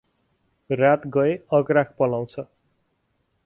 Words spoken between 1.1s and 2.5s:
गए अग्राख पलाउँछ